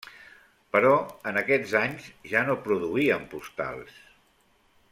[0.75, 0.93] Però
[1.33, 4.05] en aquests anys ja no produïen postals.